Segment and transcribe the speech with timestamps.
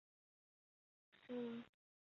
[0.03, 0.11] 拉沙
[1.27, 1.65] 佩勒纳夫。